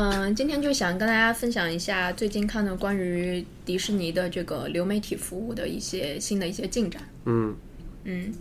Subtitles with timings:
[0.00, 7.02] 嗯，今天就想跟大家分享一下最近看的关于迪士尼的这个流媒体服务的一些新的一些进展。
[7.24, 7.52] 嗯
[8.04, 8.32] 嗯，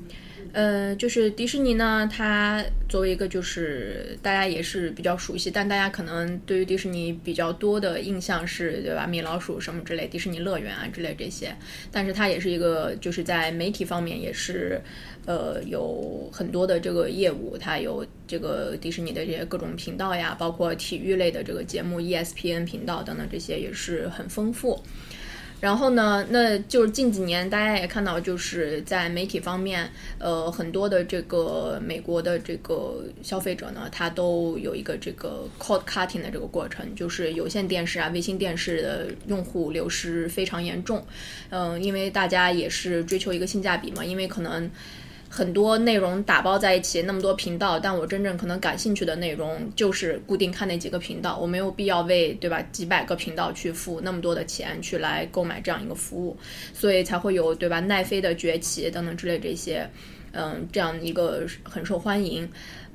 [0.54, 9.06] 呃，就是迪士尼呢，它作为一个就是大家也是比较熟悉，但大家可能对于迪士尼比较多的印象是，对吧？
[9.06, 11.56] 米老鼠什么之类，迪士尼乐园啊之类这些，
[11.92, 14.82] 但是它也是一个就是在媒体方面也是。
[15.28, 24.82] 呃，有很多的这个业务，它有这个迪士尼的这些各种频道呀，包括体育类的这个节目，ESPN 频道等等，这些也是很丰富。
[25.60, 41.04] 然后呢，那就是近几年大家也看到，就是在媒体方面，呃，很多的这个美国的这个消费者呢，他都有一个这个 cord cutting 的这个过程，就是有线电视啊、卫星电视的用户流失非常严重。
[41.50, 44.70] 嗯，因为大家也是追求一个性价比嘛，因为可能。
[45.30, 56.38] 很多内容打包在一起，那么多频道，但我真正可能感兴趣的内容就是固定看那几个频道，我没有必要为对吧几百个频道去付那么多的钱去来购买这样一个服务，
[56.74, 59.88] 所以才会有对吧奈飞的崛起等等之类这些，
[60.32, 62.50] 嗯，这样一个很受欢迎。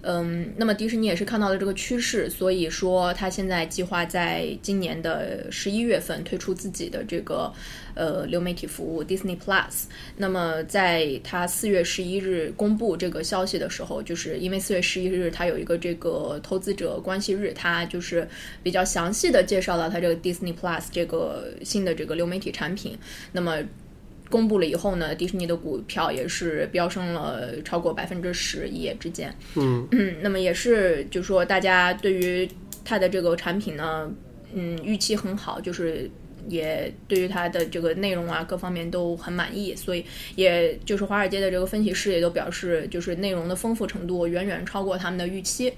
[0.04, 7.52] 嗯，那么迪士尼也是看到了这个趋势，所以说他现在计划在今年的十一月份推出自己的这个
[7.94, 9.84] 呃流媒体服务 Disney Plus。
[10.16, 18.26] 那么在他四月十一日公布这个消息的时候，就是因为四月十一日他有一个这个投资者关系日，他就是
[18.60, 22.98] 比较详细的介绍了他这个 Disney Plus 这个新的这个流媒体产品。
[23.30, 23.58] 那么
[24.32, 29.30] 公布了以后呢，迪士尼的股票也是飙升了超过百分之十，一夜之间。
[29.56, 32.48] 嗯嗯，那么也是，就说大家对于
[32.82, 34.10] 它的这个产品呢，
[34.54, 36.10] 嗯，预期很好，就是
[36.48, 40.02] 也对于它的这个内容啊各方面都很满意，所以
[40.34, 45.70] 也就是华尔街的这个分析师也都表示，就是内容的丰富程度远远超过他们的预期。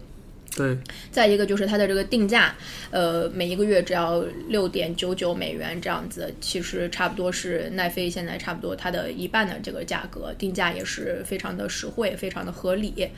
[0.57, 0.79] 对，
[1.11, 2.55] 再一个就是它的这个定价，
[2.93, 13.09] 呃，每一个月只要六点九九美元这样子，其实差不多是奈飞现在差不多它的一半的这个价格，定价也是非常的实惠，非常的合理，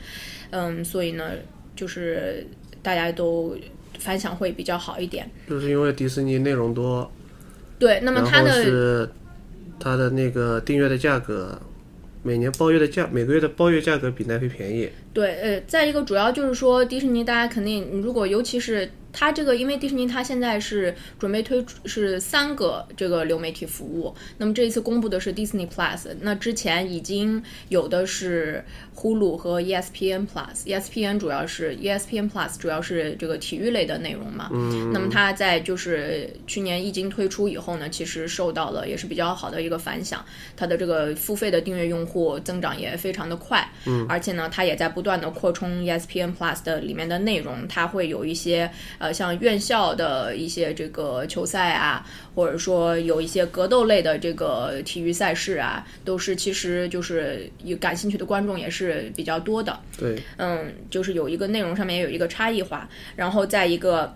[0.49, 1.33] 嗯，所以呢，
[1.75, 2.47] 就是
[2.81, 3.55] 大家都
[3.99, 5.29] 反响会比较好一点。
[5.47, 7.11] 就是因为迪士尼内容多，
[7.77, 9.07] 对，那么它的
[9.79, 11.61] 它的那个订阅的价格。
[12.27, 14.89] 每年包月的价，每个月的包月价格比奈飞便宜。
[15.13, 18.91] 对，呃，再一个主要就是说，迪士尼大家肯定，如果尤其是。
[19.19, 28.63] 它这个，因为迪士尼它现在是准备推出是三个这个流媒体服务，那么这一次公布的是 Disney Plus，那之前已经有的是
[28.95, 40.23] Hulu 和 ESPN Plus，ESPN 主要是 ESPN Plus 主要是这个体育类的内容嘛，嗯，那么它在就是去年一经推出以后呢，其实受到了也是比较好的一个反响，
[40.55, 48.69] 它的这个付费的订阅用户增长也非常的快，嗯，而且呢，它也在不断的扩充 ESPN Plus 的里面的内容，它会有一些
[48.99, 49.06] 呃。
[49.11, 59.79] 像院校的一些这个球赛啊，或者说有一些格斗类的这个体育赛事啊，都是其实就是有感兴趣的观众也是比较多的。
[59.97, 64.13] 对，嗯，就是有一个内容上面有一个差异化，然后在一个。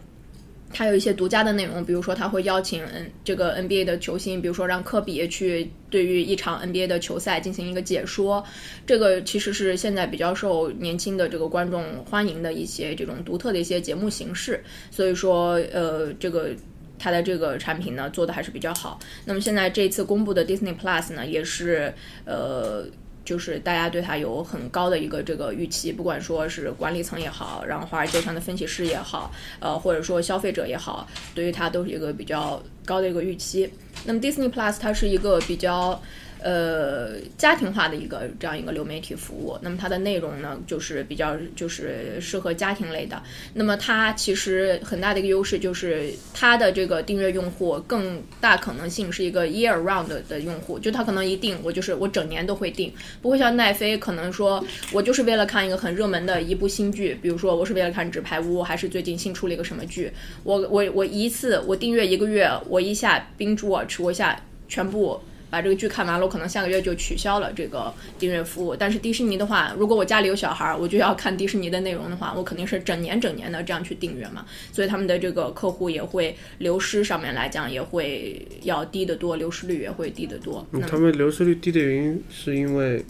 [0.74, 2.84] 它有一些独家的内容，比如说他会邀请
[3.24, 8.44] 这个 NBA 的球星，比如说让科比去对于一场 NBA 的球赛进行一个解说，
[8.86, 14.64] 这个其实是现在比较受年轻的这个观众欢迎的一些这种独特的一些节目形式。
[14.90, 16.50] 所以说，呃，这个
[16.98, 19.00] 它的这个产品呢做的还是比较好。
[19.26, 21.94] 那么现在这次公布的 Disney Plus 呢，也是
[22.26, 22.86] 呃。
[23.24, 33.72] 就是大家对它有很高的一个这个预期，不管说是管理层也好，然后华尔街上的分析师也好，呃，或者说消费者也好，对于它都是一个比较高的一个预期。
[34.06, 36.02] 那么 Disney Plus 它是一个比较
[36.42, 39.58] 呃家庭化的一个这样一个流媒体服务。
[39.62, 43.22] 那么它的内容呢，就是比较就是适合家庭类的。
[43.54, 52.92] 那么它其实很大的一个优势就是它的这个订阅用户更大可能性是一个 year round 的用户，就他可能一定我就是我整年都会订，
[53.22, 60.12] 不会像奈飞可能说我就是为了看一个很热门的一部新剧，比如说我是为了看《纸牌屋》，还是最近新出了一个什么剧，
[60.44, 65.22] 我我我一次我订阅一个月，我一下 binge watch，我一下全部
[65.52, 68.74] 把这个剧看完了，我可能下个月就取消了这个订阅服务。
[68.74, 74.46] 但是迪士尼的话，如果我家里有小孩儿，我就要看迪士尼的内容的话，我肯定是整年整年的这样去订阅嘛。
[74.72, 80.66] 所以他们的这个客户也会流失上面来讲也会要低得多，流失率也会低得多。
[80.72, 83.04] 嗯，他们流失率低的原因是因为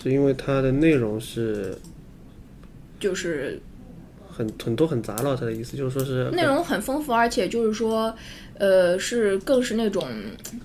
[0.00, 1.76] 是因为它的内容是
[3.00, 3.60] 就是
[4.30, 8.14] 很很多很杂了，他的意思就是说是内容很丰富，而且就是说。
[8.58, 10.08] 呃，是更是那种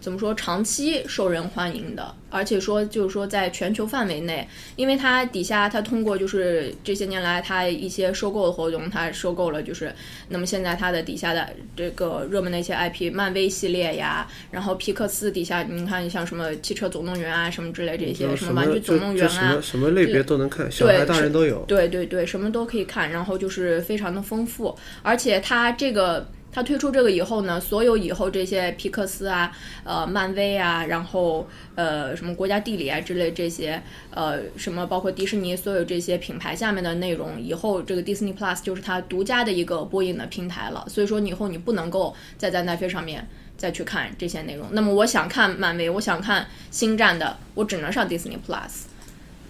[0.02, 9.94] 怎么说，长期受人欢迎的，而且说就是说在全球范围内，因为它底下它通过就是这些年来它一些收购的活动，它收购了就是，
[10.28, 26.28] 那么现在它的底下的这个热门的一些 IP，漫威系列呀，然后皮克斯底下你看像什么汽车总动员啊什么之类这些，什么玩具总动员啊，什么类别都能看，小孩大人都有，对对对，什么都可以看，然后就是非常的丰富，而且它这个。
[26.54, 29.52] 它推出这个以后呢，所有以后这些皮克斯啊、
[29.84, 40.86] 呃漫威啊，然后呃什么国家地理啊之类这些，呃什么包括迪士尼所有这些品牌下面的内容，以后这个 Disney Plus 就是它独家的一个播映的平台了。
[40.88, 43.28] 所以说你以后你不能够再在奈飞上面
[43.58, 44.68] 再去看这些内容。
[44.72, 48.84] 那么我想看漫威，我想看星战的，我只能上 Disney Plus。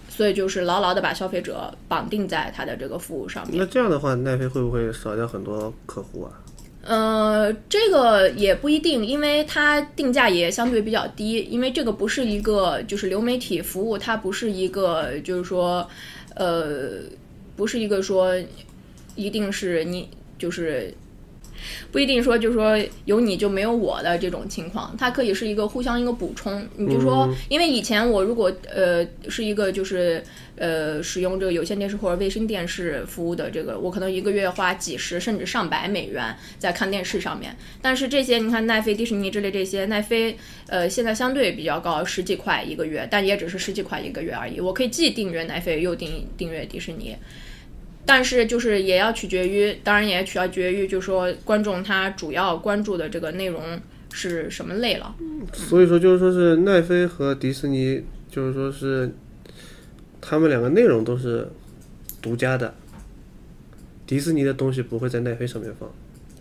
[0.08, 3.58] 所以就是牢牢的把消费者绑定在它的这个服务上面。
[3.58, 6.30] 那这样的话，奈飞会不会少掉很多客户啊？
[6.84, 15.88] 呃，这个也不一定，因为它定价也相对比较低，因为这个不是一个就是流媒体服务，它不是一个就是说，
[16.34, 17.00] 呃，
[17.56, 18.34] 不是一个说
[19.16, 20.08] 一定是你
[20.38, 20.92] 就是。
[21.90, 26.66] 不一定说，就是说有你就没有我的这种情况，它可以是一个互相一个补充。
[26.76, 30.22] 你就说，因为以前我如果呃是一个就是
[30.56, 37.56] 呃使用这个有线电视或者卫星电视服务的这个，我可能一个月花几十甚至上百美元在看电视上面。
[37.80, 40.36] 但是这些你看奈飞、迪士尼之类这些，奈飞
[40.68, 44.60] 呃现在相对比较高，十几块一个月，但也只是十几块一个月而已。
[44.60, 47.16] 我可以既订阅奈飞又订订阅迪士尼。
[48.06, 53.62] 但是就是也要取决于，当然也取决于，就是说观众他主要关注的这个内容
[54.12, 55.14] 是什么类了。
[55.52, 59.10] 所以说就是说是奈飞和迪士尼，就是说是
[60.20, 61.48] 他们两个内容都是
[62.20, 62.74] 独家的，
[64.06, 65.90] 迪士尼的东西不会在奈飞上面放。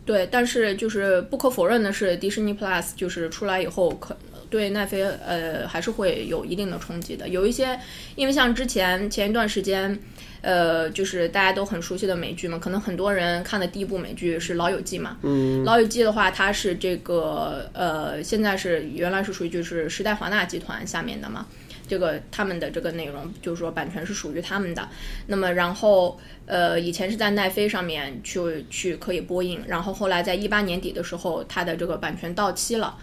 [0.06, 4.14] 对，但是就是不可否认的是，迪士尼 Plus 就是出来以后，可
[4.54, 7.28] 对奈飞呃还是会有一定的冲击的。
[7.28, 7.80] 有一些，
[8.16, 10.00] 因为像之前前一段时间。
[10.44, 15.18] 呃，就是大家都很熟悉的美剧嘛，可能很多人看的第一部美剧是《老友记》嘛。
[15.22, 21.46] 嗯，《老友记》的话，它是这个呃，现在是原来是属于就是时代华纳集团下面的嘛，
[21.88, 24.86] 这个他们的这个内容就是说版权是属于他们的。
[25.28, 32.98] 那么然后呃，以前是在奈飞上面去去可以播映，然后后来在一八年底的时候，它的这个版权到期了。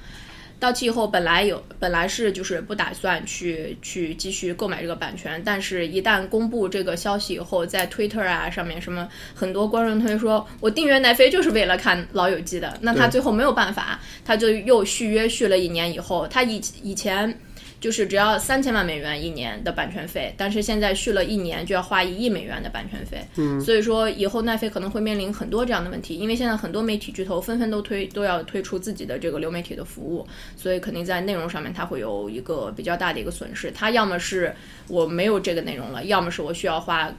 [0.61, 17.35] 到期以后，本来有本来是就是不打算去去继续购买这个版权，但是一旦公布这个消息以后，在 Twitter 啊上面什么很多观众同学说，我订阅奈飞就是为了看老友记的，那他最后没有办法，他就又续约续了一年以后，他以以前。
[17.81, 23.27] 就是只要三千万美元一年的版权费，但是现在续了一年就要花一亿美元的版权费。
[23.37, 33.71] 嗯，所以说以后奈飞可能会面临很多这样的问题，因为现在很多媒体巨头纷纷都推都要推出自己的这个流媒体的服务，所以肯定在内容上面它会有一个比较大的一个损失。
[33.71, 34.55] 它要么是
[34.87, 37.11] 我没有这个内容了，要么是我需要花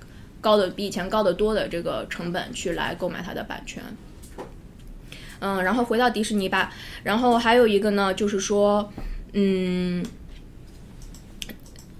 [0.41, 3.81] 高的比以前高得多的这个成本去来购买它的版权。
[5.39, 8.93] 嗯，然后回到迪士尼吧，然后还有一个呢，就是说，
[9.33, 10.05] 嗯。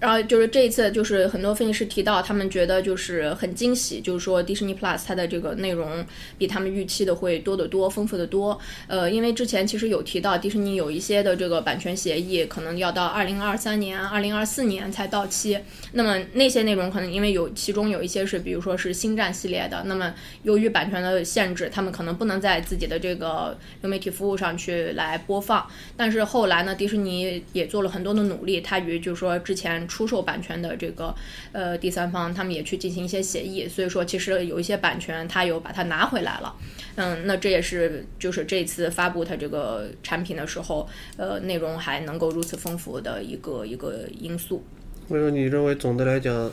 [0.02, 6.04] 然后就是这一次，就是很多分析师提到，他们觉得就是很惊喜，就是说迪士尼 Plus 它的这个内容
[6.40, 8.60] 比他们预期的会多得多，丰富的多。
[8.88, 15.60] 呃，因为之前其实有提到迪士尼有一些的这个版权协议，可能要到二零二三年、二零二四年才到期。
[15.92, 25.64] 那么那些内容可能因为有其中有一些是，比如说是星战系列的，那么由于版权的限制，他们可能不能在自己的这个流媒体服务上去来播放。
[25.96, 29.88] 但是后来呢，迪士尼也做了很多的努力，它与就是说之前。
[29.92, 31.14] 出售版权的这个
[31.52, 36.56] 呃第三方，他们也去进行一些协议，所以说其实有一些版权他有把它拿回来了。
[36.96, 44.64] 嗯，那这也是就是这次发布它这个产品的时候，呃，内容还能够如此丰富的一个一个因素。
[45.10, 46.50] 所以说，你认为总的来讲，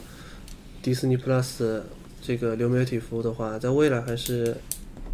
[0.83, 1.81] 迪士尼 Plus
[2.21, 4.57] 这个流媒体服务的话，在未来还是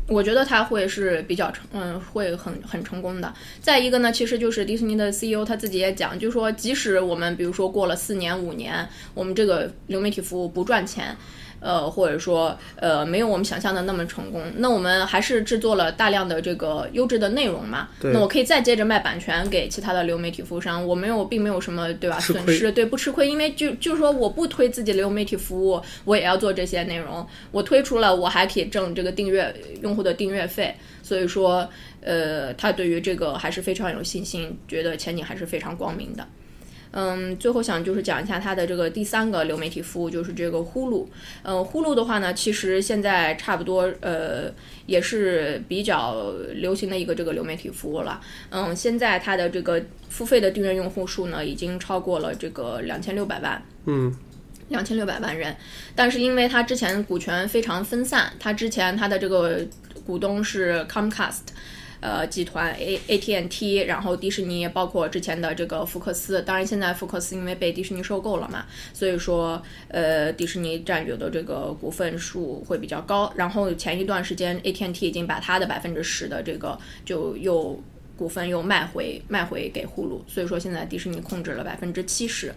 [0.07, 3.33] 我觉得他会是比较成，嗯，会很很成功的。
[3.61, 11.17] 再一个呢，其实就是迪士尼的 CEO 他自己也讲，就说，即使我们比如说过了四年五年，我们这个流媒体服务不赚钱。
[11.65, 14.43] 呃，或者说，呃，没有我们想象的那么成功。
[14.59, 17.89] 那我们还是制作了大量的这个优质的内容嘛？
[18.03, 22.21] 那我可以再接着卖版权给其他的流媒体服务商，我没有，并没有什么，对吧？
[22.21, 23.27] 损失，对，不吃亏。
[23.27, 27.27] 因为就就是说，我不推自己流媒体服务，我也要做这些内容。
[27.51, 30.75] 我推出了，我还可以挣这个订阅用户的订阅费。
[31.03, 31.67] 所以说，
[32.03, 36.27] 呃，他对于这个还是非常有信心，觉得前景还是非常光明的。
[36.97, 41.05] 嗯，最后想就是讲一下它的这个第三个流媒体服务，就是这个呼噜。
[41.43, 44.45] 嗯，呼噜的话呢，其实现在差不多呃
[44.87, 48.21] 也是比较流行的一个这个流媒体服务了。
[48.51, 53.61] 嗯，现在它的这个付费的订阅用户数呢，已经超过了这个两千六百万。
[53.87, 54.15] 嗯，
[54.69, 55.57] 两千六百万人。
[55.97, 59.59] 但是因为它之前股权非常分散，它之前它的这个
[60.07, 61.41] 股东是 Comcast。
[62.05, 73.33] 呃，集团 A A T N T，然后迪士尼，包括之前的这个福克斯，当然现在福克斯因为被迪士尼收购了嘛，所以说呃，迪士尼占有的这个股份数会比较高。
[73.35, 77.83] 然后前一段时间 A T N T 已经把它的百分之十的这个就又
[78.19, 82.53] 股份又卖回卖回给呼噜，所以说现在迪士尼控制了百分之七十。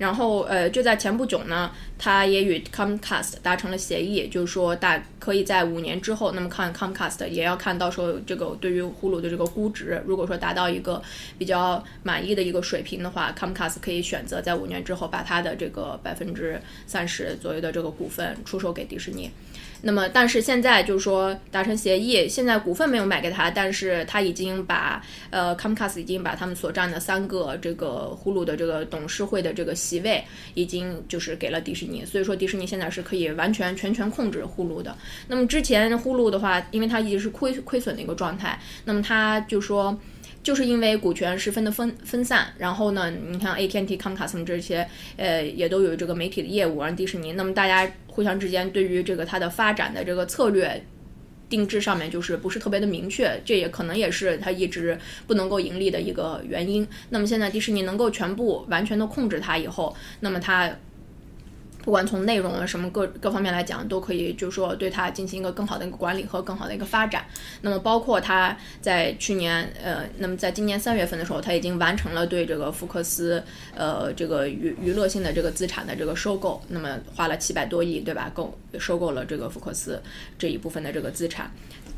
[0.00, 11.02] 然后，呃，就在前不久呢，他也与 Comcast 达成了协议，就是说大可以在五年之后，那么看 Comcast 也要看到时候这个对于呼噜的这个估值，如果说达到一个
[11.36, 19.30] 比较满意的一个水平的话，Comcast 可以选择在五年之后把它的这个百分之三十左右的这个股份出售给迪士尼。
[19.82, 34.96] 那么，但是现在就是说达成协议，现在股份没有买给他，但是他已经把呃 Comcast 已经把他们所占的三个这个呼噜的这个董事会的这个席位已经就是给了迪士尼，所以说迪士尼现在是可以完全全权控制呼噜的。
[35.28, 39.98] 那么之前呼噜的话，因为它一直是亏亏损的一个状态，那么它就说。
[40.42, 50.82] 就是因为股权十分的分分散，然后呢，你看 AT&T、Comcast 这些，呃，也都有这个媒体的业务，而迪士尼，那么大家互相之间对于这个它的发展的这个策略
[51.50, 56.88] 定制上面就是不是特别的明确，这也可能也是它一直不能够盈利的一个原因。
[57.10, 60.74] 那么现在迪士尼能够全部完全的控制它以后，那么它。
[61.82, 67.24] 不管从内容啊什么各各方面来讲，都可以就是说对它进行一个更好的一个管理和更好的一个发展。
[67.62, 73.42] 那么包括它在去年呃，那么在今年三月份的时候，它已经完成了对这个福克斯
[73.74, 78.30] 呃这个娱娱乐性的这个资产的这个收购，那么花了七百多亿，对吧？
[78.34, 80.02] 购收购了这个福克斯
[80.38, 81.50] 这一部分的这个资产，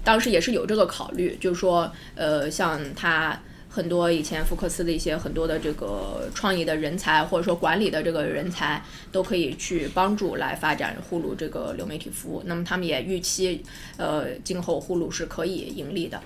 [0.05, 3.39] 当时也是有这个考虑，就是说呃像它。
[3.75, 12.43] 很多以前福克斯的一些很多的这个创意的人才，或者说管理的这个人才，都可以去帮助来发展呼噜这个流媒体服务。
[12.45, 13.63] 那么他们也预期，
[13.97, 16.21] 呃，今后呼噜是可以盈利的。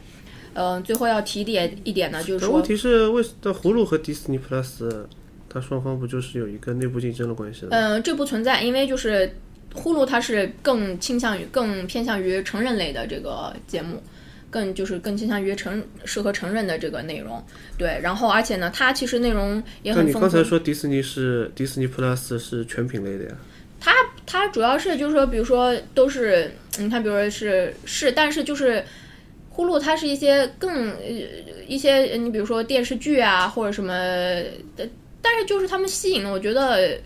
[0.55, 5.07] 嗯，最后要提点一点呢，就是说，问题是为的呼噜和迪士尼 Plus，
[5.49, 7.69] 它双方不就是有一个内部竞争的关系吗？
[7.71, 9.37] 嗯，这不存在，因为就是
[9.73, 14.03] 呼噜它是更倾向于、更偏向于成人类的这个节目。
[14.51, 17.45] 更就是更倾向于成适合成人的这个内容，
[17.77, 20.19] 对，然后而且呢，它其实内容也很丰富。
[20.19, 23.37] 你刚才说迪士尼是迪士尼 Plus 是全品类的呀？
[23.81, 23.93] 它
[24.25, 28.85] 它主要是就是说，比如说都是你看，比如说是是，但是就是
[29.51, 30.95] 呼噜它是一些更
[31.67, 33.93] 一些你比如说电视剧啊或者什么
[34.77, 34.89] 的，
[35.21, 36.99] 但是就是他们吸引了，我觉得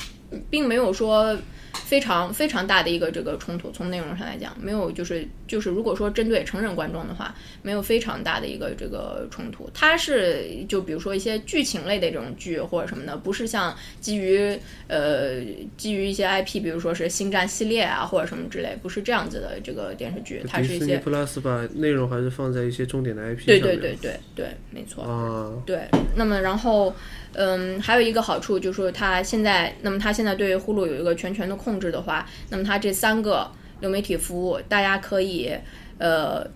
[0.49, 1.37] 并没有说。
[1.73, 9.69] 非常非常大的一个这个冲突，从内容上来讲，没有就是就是，如果说针对成人观众的话，没有非常大的一个这个冲突。
[9.75, 14.59] 它是就比如说一些剧情类的这种剧或者什么的，不是像基于
[14.89, 15.41] 呃
[15.77, 20.43] 基于一些 IP，比如说是星战系列啊或者什么之类，不是这样子的这个电视剧。
[20.49, 25.05] 它是一些 Plus 把内容还是放在一些重点的 IP 上对对对对对，没错。
[25.05, 25.81] 啊，对。
[26.15, 26.95] 那么然后。
[27.33, 33.51] 嗯，还有一个好处就是说，它现在，那么它现在对呼噜有一个全权的控制的话，那么它这三个
[33.81, 35.53] 流媒体服务，大家可以
[35.99, 36.47] 呃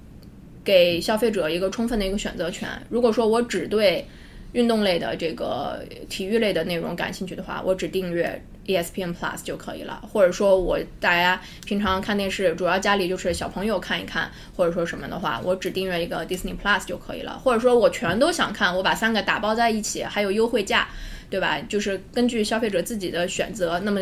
[0.65, 2.69] 给消费者一个充分的一个选择权。
[2.89, 4.07] 如果说我只对
[4.53, 10.01] 运动类的这个体育类的内容感兴趣的话，我只订阅 ESPN Plus 就可以了。
[10.11, 17.39] 或者说我大家平常看电视，主要家里就是小朋友看一看，或者说什么的话，我只订阅一个 Disney Plus 就可以了。
[17.39, 20.89] 或者说我全都想看，我把三个打包在一起，还有优惠价，
[21.29, 21.59] 对吧？
[21.69, 24.01] 就是根据消费者自己的选择，那么。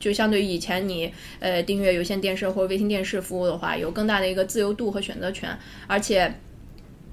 [0.00, 6.34] 就相对于以前你呃订阅有线电视或者卫星电视服务的话，有更大的一个自由度和选择权，而且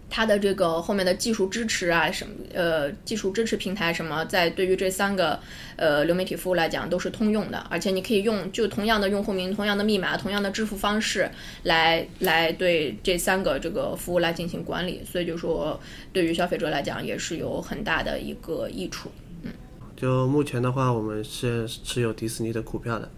[0.10, 5.38] 它的这个后面的技术支持啊什么呃技术支持平台什么，在对于这三个
[5.76, 11.30] 呃流媒体服务来讲都是通用的，而且你可以用就同样的用户名、同样的密码、同样的支付方式
[11.64, 15.78] 来来对这三个这个服务来进行管理，所以就说
[16.14, 19.12] 对于消费者来讲也是有很大的一个益处。
[19.98, 23.10] 就目前的话，我们是持有迪士尼的股票的。